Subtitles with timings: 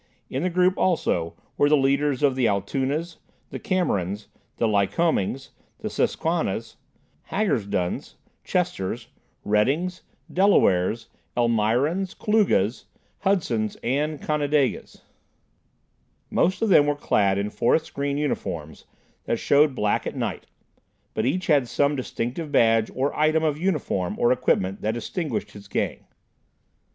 [0.31, 3.17] In the group also were the leaders of the Altoonas,
[3.51, 6.77] the Camerons, the Lycomings, Susquannas,
[7.29, 7.29] Harshbargs,
[7.61, 9.09] Hagersduns, Chesters,
[9.45, 10.01] Reddings,
[10.33, 12.85] Delawares, Elmirans, Kiugas,
[13.19, 15.03] Hudsons and Connedigas.
[16.31, 18.85] Most of them were clad in forest green uniforms
[19.25, 20.47] that showed black at night,
[21.13, 25.67] but each had some distinctive badge or item of uniform or equipment that distinguished his
[25.67, 26.07] Gang.